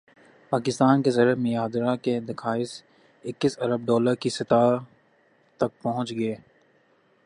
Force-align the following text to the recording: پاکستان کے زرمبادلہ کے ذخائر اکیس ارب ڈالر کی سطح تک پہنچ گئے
پاکستان 0.51 1.01
کے 1.01 1.11
زرمبادلہ 1.11 1.95
کے 2.01 2.19
ذخائر 2.27 2.65
اکیس 3.23 3.57
ارب 3.61 3.85
ڈالر 3.85 4.15
کی 4.15 4.29
سطح 4.29 4.77
تک 5.59 5.81
پہنچ 5.81 6.11
گئے 6.11 6.35